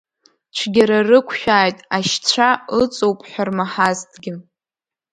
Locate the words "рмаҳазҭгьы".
3.47-4.33